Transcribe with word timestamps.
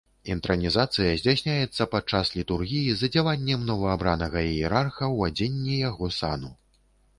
Інтранізацыя 0.35 1.11
здзяйсняецца 1.19 1.87
падчас 1.91 2.31
літургіі 2.37 2.95
з 3.03 3.11
адзяваннем 3.11 3.69
новаабранага 3.69 4.39
іерарха 4.57 5.01
ў 5.01 5.17
адзенні 5.31 5.81
яго 5.89 6.13
сану. 6.21 6.55